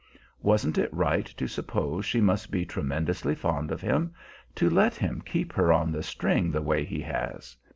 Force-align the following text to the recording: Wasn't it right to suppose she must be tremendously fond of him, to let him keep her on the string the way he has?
Wasn't 0.41 0.79
it 0.79 0.91
right 0.91 1.27
to 1.27 1.47
suppose 1.47 2.05
she 2.05 2.21
must 2.21 2.49
be 2.49 2.65
tremendously 2.65 3.35
fond 3.35 3.69
of 3.71 3.81
him, 3.81 4.15
to 4.55 4.67
let 4.67 4.95
him 4.95 5.21
keep 5.23 5.53
her 5.53 5.71
on 5.71 5.91
the 5.91 6.01
string 6.01 6.49
the 6.49 6.59
way 6.63 6.83
he 6.83 7.01
has? 7.01 7.55